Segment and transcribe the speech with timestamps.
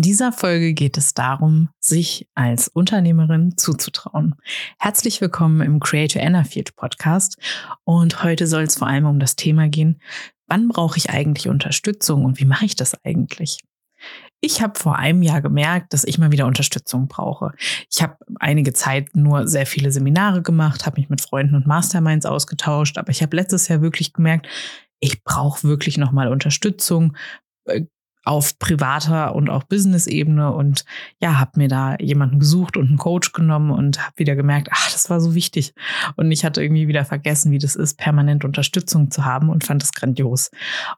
[0.00, 4.34] In dieser Folge geht es darum, sich als Unternehmerin zuzutrauen.
[4.78, 7.36] Herzlich willkommen im Creator Enerfield Podcast.
[7.84, 10.00] Und heute soll es vor allem um das Thema gehen,
[10.46, 13.58] wann brauche ich eigentlich Unterstützung und wie mache ich das eigentlich?
[14.40, 17.52] Ich habe vor einem Jahr gemerkt, dass ich mal wieder Unterstützung brauche.
[17.92, 22.24] Ich habe einige Zeit nur sehr viele Seminare gemacht, habe mich mit Freunden und Masterminds
[22.24, 24.48] ausgetauscht, aber ich habe letztes Jahr wirklich gemerkt,
[24.98, 27.18] ich brauche wirklich nochmal Unterstützung,
[27.66, 27.82] äh,
[28.24, 30.84] auf privater und auch Business-Ebene und
[31.20, 34.92] ja, habe mir da jemanden gesucht und einen Coach genommen und habe wieder gemerkt, ach,
[34.92, 35.74] das war so wichtig.
[36.16, 39.82] Und ich hatte irgendwie wieder vergessen, wie das ist, permanent Unterstützung zu haben und fand
[39.82, 40.50] das grandios.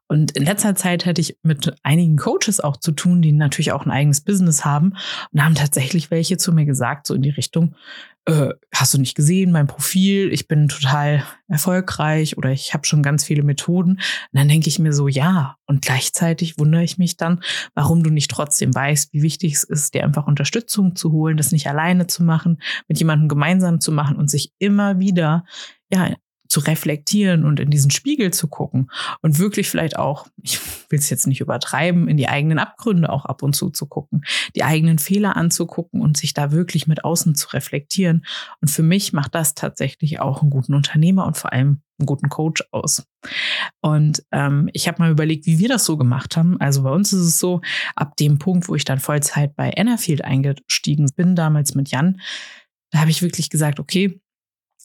[0.09, 3.87] Und in letzter Zeit hatte ich mit einigen Coaches auch zu tun, die natürlich auch
[3.87, 4.95] ein eigenes Business haben
[5.31, 7.77] und haben tatsächlich welche zu mir gesagt, so in die Richtung,
[8.27, 13.03] äh, hast du nicht gesehen, mein Profil, ich bin total erfolgreich oder ich habe schon
[13.03, 13.93] ganz viele Methoden.
[13.93, 14.01] Und
[14.33, 15.57] dann denke ich mir so, ja.
[15.67, 17.43] Und gleichzeitig wundere ich mich dann,
[17.75, 21.53] warum du nicht trotzdem weißt, wie wichtig es ist, dir einfach Unterstützung zu holen, das
[21.53, 25.45] nicht alleine zu machen, mit jemandem gemeinsam zu machen und sich immer wieder
[25.93, 26.15] ja,
[26.53, 28.91] zu reflektieren und in diesen Spiegel zu gucken
[29.23, 33.25] und wirklich vielleicht auch, ich will es jetzt nicht übertreiben, in die eigenen Abgründe auch
[33.25, 34.23] ab und zu zu gucken,
[34.55, 38.27] die eigenen Fehler anzugucken und sich da wirklich mit außen zu reflektieren.
[38.61, 42.29] Und für mich macht das tatsächlich auch einen guten Unternehmer und vor allem einen guten
[42.29, 43.07] Coach aus.
[43.81, 46.61] Und ähm, ich habe mal überlegt, wie wir das so gemacht haben.
[46.61, 47.63] Also bei uns ist es so,
[47.97, 52.21] ab dem Punkt, wo ich dann Vollzeit bei Enerfield eingestiegen bin, damals mit Jan,
[52.91, 54.21] da habe ich wirklich gesagt, okay,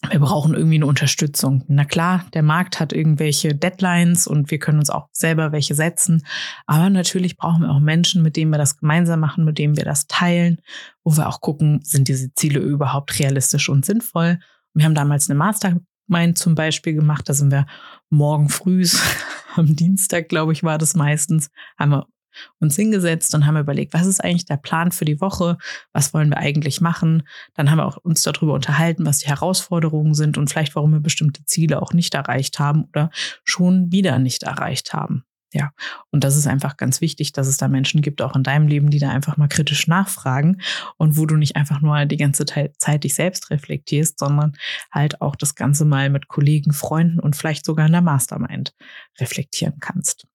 [0.10, 1.64] wir brauchen irgendwie eine Unterstützung.
[1.68, 6.26] Na klar, der Markt hat irgendwelche Deadlines und wir können uns auch selber welche setzen.
[6.66, 9.86] Aber natürlich brauchen wir auch Menschen, mit denen wir das gemeinsam machen, mit denen wir
[9.86, 10.62] das teilen,
[11.04, 14.40] wo wir auch gucken, sind diese Ziele überhaupt realistisch und sinnvoll.
[14.74, 17.28] Wir haben damals eine Mastermind zum Beispiel gemacht.
[17.28, 17.66] Da sind wir
[18.10, 18.86] morgen früh,
[19.56, 22.08] am Dienstag, glaube ich, war das meistens, haben wir
[22.60, 25.58] uns hingesetzt und haben überlegt, was ist eigentlich der Plan für die Woche?
[25.94, 27.24] Was wollen wir eigentlich machen?
[27.54, 31.00] Dann haben wir auch uns darüber unterhalten, was die Herausforderungen sind und vielleicht, warum wir
[31.00, 33.10] bestimmte Ziele auch nicht erreicht haben oder
[33.44, 35.24] schon wieder nicht erreicht haben.
[35.54, 35.72] Ja,
[36.12, 38.90] und das ist einfach ganz wichtig, dass es da Menschen gibt, auch in deinem Leben,
[38.90, 40.62] die da einfach mal kritisch nachfragen
[40.98, 44.58] und wo du nicht einfach nur die ganze Zeit dich selbst reflektierst, sondern
[44.92, 48.76] halt auch das Ganze mal mit Kollegen, Freunden und vielleicht sogar in der Mastermind
[49.22, 50.28] reflektieren kannst.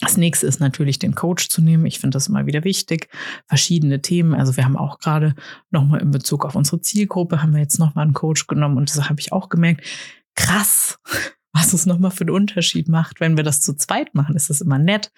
[0.00, 1.84] Das nächste ist natürlich, den Coach zu nehmen.
[1.84, 3.08] Ich finde das immer wieder wichtig.
[3.46, 4.34] Verschiedene Themen.
[4.34, 5.34] Also wir haben auch gerade
[5.70, 9.08] nochmal in Bezug auf unsere Zielgruppe, haben wir jetzt nochmal einen Coach genommen und das
[9.08, 9.86] habe ich auch gemerkt.
[10.34, 10.98] Krass,
[11.52, 13.20] was es nochmal für einen Unterschied macht.
[13.20, 15.12] Wenn wir das zu zweit machen, ist das immer nett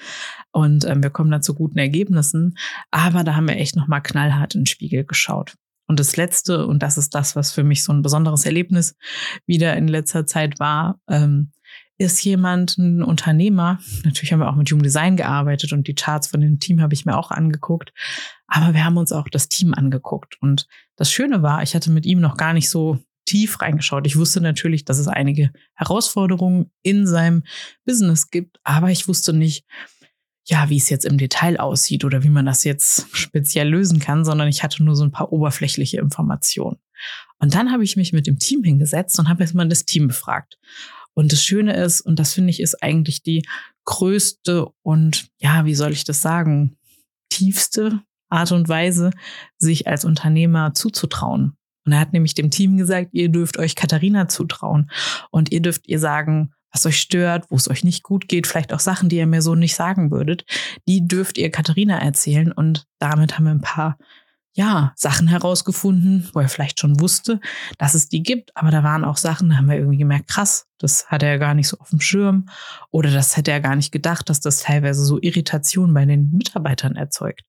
[0.50, 2.56] und ähm, wir kommen dann zu guten Ergebnissen.
[2.90, 5.54] Aber da haben wir echt nochmal knallhart in den Spiegel geschaut.
[5.86, 8.96] Und das Letzte, und das ist das, was für mich so ein besonderes Erlebnis
[9.46, 11.52] wieder in letzter Zeit war, ähm,
[11.98, 13.78] ist jemand ein Unternehmer.
[14.04, 16.94] Natürlich haben wir auch mit Human Design gearbeitet und die Charts von dem Team habe
[16.94, 17.92] ich mir auch angeguckt.
[18.46, 20.36] Aber wir haben uns auch das Team angeguckt.
[20.40, 20.66] Und
[20.96, 24.06] das Schöne war, ich hatte mit ihm noch gar nicht so tief reingeschaut.
[24.06, 27.44] Ich wusste natürlich, dass es einige Herausforderungen in seinem
[27.84, 29.64] Business gibt, aber ich wusste nicht,
[30.44, 34.24] ja, wie es jetzt im Detail aussieht oder wie man das jetzt speziell lösen kann,
[34.24, 36.78] sondern ich hatte nur so ein paar oberflächliche Informationen.
[37.38, 40.08] Und dann habe ich mich mit dem Team hingesetzt und habe jetzt mal das Team
[40.08, 40.58] befragt.
[41.14, 43.42] Und das Schöne ist, und das finde ich ist eigentlich die
[43.84, 46.76] größte und ja, wie soll ich das sagen,
[47.28, 49.10] tiefste Art und Weise,
[49.58, 51.56] sich als Unternehmer zuzutrauen.
[51.84, 54.90] Und er hat nämlich dem Team gesagt, ihr dürft euch Katharina zutrauen
[55.30, 58.72] und ihr dürft ihr sagen, was euch stört, wo es euch nicht gut geht, vielleicht
[58.72, 60.44] auch Sachen, die ihr mir so nicht sagen würdet,
[60.88, 62.50] die dürft ihr Katharina erzählen.
[62.50, 63.98] Und damit haben wir ein paar
[64.54, 67.40] ja, Sachen herausgefunden, wo er vielleicht schon wusste,
[67.78, 70.66] dass es die gibt, aber da waren auch Sachen, da haben wir irgendwie gemerkt, krass,
[70.78, 72.46] das hat er gar nicht so auf dem Schirm
[72.90, 76.96] oder das hätte er gar nicht gedacht, dass das teilweise so Irritation bei den Mitarbeitern
[76.96, 77.44] erzeugt.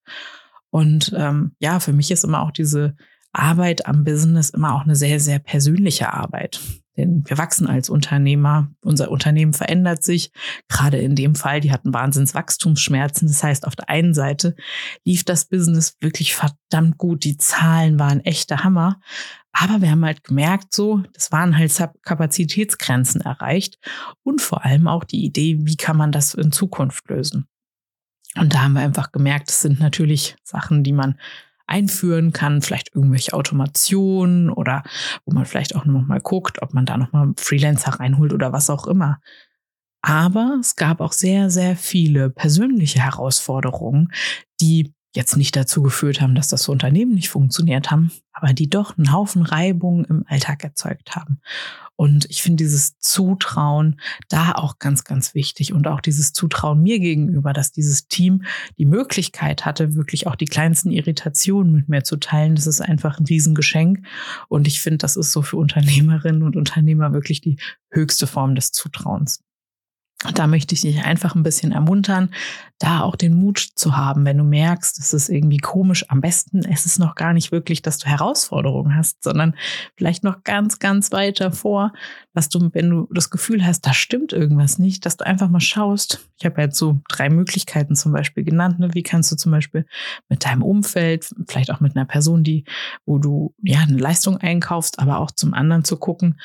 [0.69, 2.95] Und ähm, ja, für mich ist immer auch diese
[3.33, 6.61] Arbeit am Business immer auch eine sehr, sehr persönliche Arbeit.
[6.97, 10.31] Denn wir wachsen als Unternehmer, unser Unternehmen verändert sich.
[10.67, 13.27] Gerade in dem Fall, die hatten Wahnsinnswachstumsschmerzen.
[13.27, 14.55] Das heißt, auf der einen Seite
[15.03, 17.23] lief das Business wirklich verdammt gut.
[17.23, 18.99] Die Zahlen waren echter Hammer.
[19.51, 21.71] Aber wir haben halt gemerkt, so, das waren halt
[22.03, 23.77] Kapazitätsgrenzen erreicht
[24.23, 27.47] und vor allem auch die Idee, wie kann man das in Zukunft lösen.
[28.35, 31.19] Und da haben wir einfach gemerkt, das sind natürlich Sachen, die man
[31.67, 34.83] einführen kann, vielleicht irgendwelche Automationen oder
[35.25, 38.51] wo man vielleicht auch noch mal guckt, ob man da noch mal Freelancer reinholt oder
[38.53, 39.19] was auch immer.
[40.01, 44.11] Aber es gab auch sehr, sehr viele persönliche Herausforderungen,
[44.59, 48.97] die jetzt nicht dazu geführt haben, dass das Unternehmen nicht funktioniert haben, aber die doch
[48.97, 51.39] einen Haufen Reibung im Alltag erzeugt haben.
[51.95, 56.99] Und ich finde dieses Zutrauen da auch ganz, ganz wichtig und auch dieses Zutrauen mir
[56.99, 58.43] gegenüber, dass dieses Team
[58.79, 62.55] die Möglichkeit hatte, wirklich auch die kleinsten Irritationen mit mir zu teilen.
[62.55, 64.05] Das ist einfach ein Riesengeschenk.
[64.49, 67.57] Und ich finde, das ist so für Unternehmerinnen und Unternehmer wirklich die
[67.91, 69.43] höchste Form des Zutrauens.
[70.33, 72.29] Da möchte ich dich einfach ein bisschen ermuntern,
[72.79, 76.05] da auch den Mut zu haben, wenn du merkst, es ist irgendwie komisch.
[76.09, 79.55] Am besten es ist noch gar nicht wirklich, dass du Herausforderungen hast, sondern
[79.95, 81.93] vielleicht noch ganz, ganz weiter vor,
[82.33, 85.59] dass du, wenn du das Gefühl hast, da stimmt irgendwas nicht, dass du einfach mal
[85.59, 86.29] schaust.
[86.37, 88.79] Ich habe jetzt so drei Möglichkeiten zum Beispiel genannt.
[88.79, 88.93] Ne?
[88.93, 89.85] Wie kannst du zum Beispiel
[90.29, 92.65] mit deinem Umfeld, vielleicht auch mit einer Person, die,
[93.05, 96.39] wo du ja eine Leistung einkaufst, aber auch zum anderen zu gucken,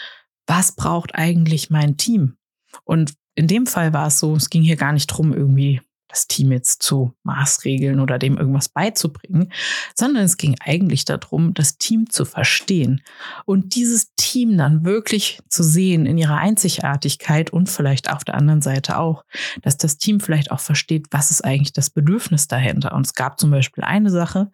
[0.47, 2.37] was braucht eigentlich mein Team?
[2.85, 6.27] Und in dem Fall war es so, es ging hier gar nicht drum, irgendwie das
[6.27, 9.53] Team jetzt zu maßregeln oder dem irgendwas beizubringen,
[9.95, 13.01] sondern es ging eigentlich darum, das Team zu verstehen
[13.45, 18.61] und dieses Team dann wirklich zu sehen in ihrer Einzigartigkeit und vielleicht auf der anderen
[18.61, 19.25] Seite auch,
[19.63, 22.93] dass das Team vielleicht auch versteht, was ist eigentlich das Bedürfnis dahinter.
[22.93, 24.51] Und es gab zum Beispiel eine Sache,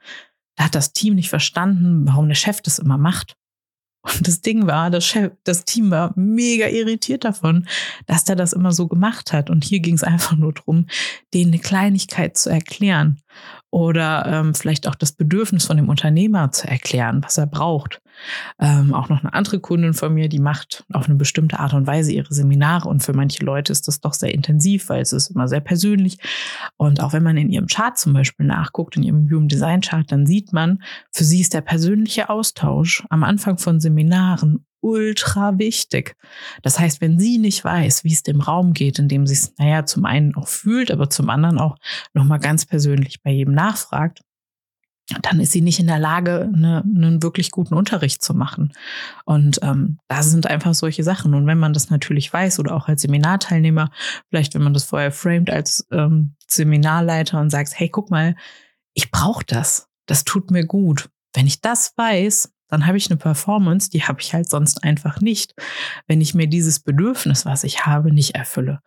[0.57, 3.39] da hat das Team nicht verstanden, warum der Chef das immer macht.
[4.05, 7.67] Und das Ding war, das, Chef, das Team war mega irritiert davon,
[8.07, 9.49] dass der das immer so gemacht hat.
[9.49, 10.87] Und hier ging es einfach nur darum,
[11.33, 13.21] denen eine Kleinigkeit zu erklären
[13.71, 18.01] oder ähm, vielleicht auch das Bedürfnis von dem Unternehmer zu erklären, was er braucht.
[18.59, 21.87] Ähm, auch noch eine andere Kundin von mir, die macht auf eine bestimmte Art und
[21.87, 25.31] Weise ihre Seminare und für manche Leute ist das doch sehr intensiv, weil es ist
[25.31, 26.19] immer sehr persönlich.
[26.77, 30.11] Und auch wenn man in ihrem Chart zum Beispiel nachguckt, in ihrem Human Design Chart,
[30.11, 30.83] dann sieht man,
[31.13, 36.15] für sie ist der persönliche Austausch am Anfang von Seminaren ultra wichtig.
[36.63, 39.55] Das heißt, wenn sie nicht weiß, wie es dem Raum geht, in dem sie es,
[39.59, 41.77] naja, zum einen auch fühlt, aber zum anderen auch
[42.13, 44.21] nochmal ganz persönlich bei jedem nachfragt,
[45.23, 48.73] dann ist sie nicht in der Lage, eine, einen wirklich guten Unterricht zu machen.
[49.25, 51.35] Und ähm, da sind einfach solche Sachen.
[51.35, 53.91] Und wenn man das natürlich weiß oder auch als Seminarteilnehmer,
[54.31, 58.35] vielleicht wenn man das vorher framed als ähm, Seminarleiter und sagt, hey, guck mal,
[58.95, 59.89] ich brauche das.
[60.07, 61.11] Das tut mir gut.
[61.35, 65.21] Wenn ich das weiß, dann habe ich eine Performance, die habe ich halt sonst einfach
[65.21, 65.55] nicht,
[66.07, 68.81] wenn ich mir dieses Bedürfnis, was ich habe, nicht erfülle.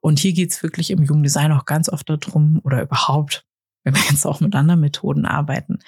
[0.00, 3.44] Und hier geht es wirklich im Jugenddesign auch ganz oft darum, oder überhaupt,
[3.94, 5.78] wir jetzt auch mit anderen Methoden arbeiten.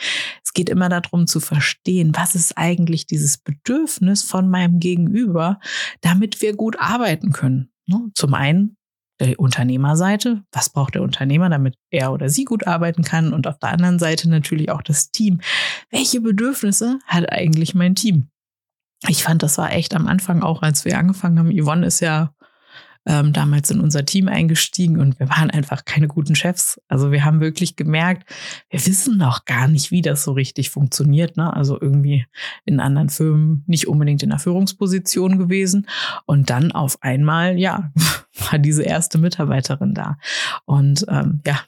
[0.45, 5.61] Es geht immer darum zu verstehen, was ist eigentlich dieses Bedürfnis von meinem Gegenüber,
[6.00, 7.71] damit wir gut arbeiten können.
[7.87, 8.11] Ne?
[8.15, 8.77] Zum einen
[9.21, 13.59] der Unternehmerseite, was braucht der Unternehmer, damit er oder sie gut arbeiten kann und auf
[13.59, 15.41] der anderen Seite natürlich auch das Team.
[15.91, 18.29] Welche Bedürfnisse hat eigentlich mein Team?
[19.06, 21.53] Ich fand, das war echt am Anfang auch, als wir angefangen haben.
[21.53, 22.35] Yvonne ist ja
[23.09, 26.79] ähm, damals in unser Team eingestiegen und wir waren einfach keine guten Chefs.
[26.89, 28.31] Also wir haben wirklich gemerkt,
[28.69, 31.39] wir wissen noch gar nicht, wie das so richtig funktioniert.
[31.39, 31.51] Ne?
[31.51, 32.27] Also irgendwie
[32.67, 35.89] in anderen Firmen nicht unbedingt in der Führungsposition gewesen.
[36.27, 37.91] Und dann auf einmal, ja,
[38.51, 40.19] war diese erste Mitarbeiterin da.
[40.67, 41.61] Und ähm, ja,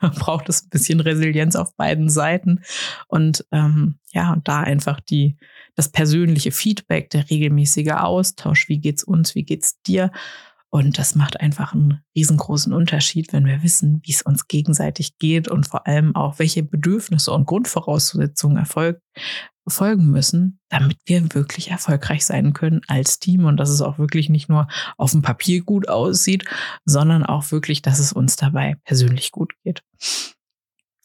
[0.00, 2.62] braucht es ein bisschen Resilienz auf beiden Seiten.
[3.06, 5.36] Und ähm, ja, und da einfach die,
[5.76, 10.10] das persönliche Feedback, der regelmäßige Austausch, wie geht's uns, wie geht's dir,
[10.70, 15.48] und das macht einfach einen riesengroßen Unterschied, wenn wir wissen, wie es uns gegenseitig geht
[15.48, 19.00] und vor allem auch, welche Bedürfnisse und Grundvoraussetzungen erfolg,
[19.66, 24.28] folgen müssen, damit wir wirklich erfolgreich sein können als Team und dass es auch wirklich
[24.28, 26.44] nicht nur auf dem Papier gut aussieht,
[26.84, 29.82] sondern auch wirklich, dass es uns dabei persönlich gut geht.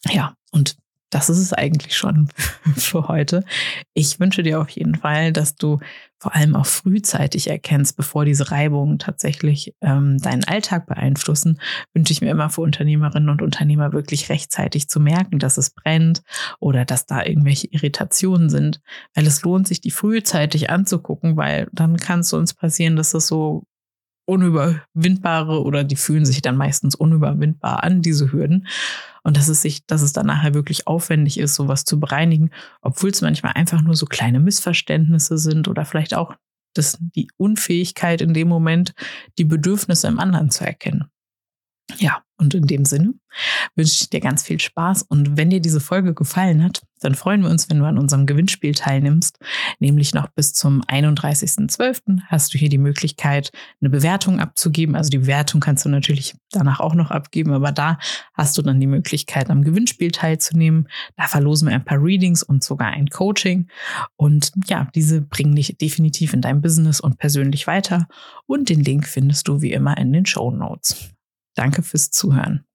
[0.10, 0.78] Ja, und
[1.16, 2.28] das ist es eigentlich schon
[2.76, 3.46] für heute.
[3.94, 5.80] Ich wünsche dir auf jeden Fall, dass du
[6.20, 11.62] vor allem auch frühzeitig erkennst, bevor diese Reibungen tatsächlich ähm, deinen Alltag beeinflussen,
[11.94, 16.22] wünsche ich mir immer für Unternehmerinnen und Unternehmer wirklich rechtzeitig zu merken, dass es brennt
[16.60, 18.82] oder dass da irgendwelche Irritationen sind,
[19.14, 23.28] weil es lohnt sich, die frühzeitig anzugucken, weil dann kann es uns passieren, dass das
[23.28, 23.64] so
[24.26, 28.68] unüberwindbare oder die fühlen sich dann meistens unüberwindbar an, diese Hürden.
[29.26, 32.52] Und dass es sich, dass es dann nachher wirklich aufwendig ist, sowas zu bereinigen,
[32.82, 36.36] obwohl es manchmal einfach nur so kleine Missverständnisse sind oder vielleicht auch
[36.76, 38.94] das, die Unfähigkeit in dem Moment,
[39.40, 41.06] die Bedürfnisse im anderen zu erkennen.
[41.98, 43.14] Ja, und in dem Sinne
[43.76, 45.04] wünsche ich dir ganz viel Spaß.
[45.04, 48.26] Und wenn dir diese Folge gefallen hat, dann freuen wir uns, wenn du an unserem
[48.26, 49.38] Gewinnspiel teilnimmst.
[49.80, 52.22] Nämlich noch bis zum 31.12.
[52.28, 54.96] hast du hier die Möglichkeit, eine Bewertung abzugeben.
[54.96, 58.00] Also die Bewertung kannst du natürlich danach auch noch abgeben, aber da
[58.34, 60.90] hast du dann die Möglichkeit, am Gewinnspiel teilzunehmen.
[61.16, 63.68] Da verlosen wir ein paar Readings und sogar ein Coaching.
[64.16, 68.08] Und ja, diese bringen dich definitiv in deinem Business und persönlich weiter.
[68.48, 71.12] Und den Link findest du wie immer in den Show Notes.
[71.56, 72.66] Danke fürs Zuhören.